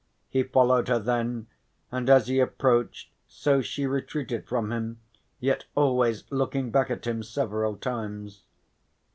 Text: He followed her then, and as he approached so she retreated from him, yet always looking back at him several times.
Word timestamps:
He 0.29 0.41
followed 0.41 0.87
her 0.87 0.97
then, 0.97 1.45
and 1.91 2.09
as 2.09 2.25
he 2.25 2.39
approached 2.39 3.11
so 3.27 3.61
she 3.61 3.85
retreated 3.85 4.47
from 4.47 4.71
him, 4.71 4.99
yet 5.39 5.65
always 5.75 6.23
looking 6.31 6.71
back 6.71 6.89
at 6.89 7.05
him 7.05 7.21
several 7.21 7.77
times. 7.77 8.41